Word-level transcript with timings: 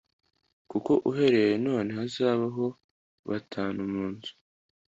Kuko 0.71 0.91
uhereye 1.09 1.53
none 1.67 1.89
hazabaho 1.97 2.65
batanu 3.29 3.79
mu 3.93 4.03
nzu 4.13 4.31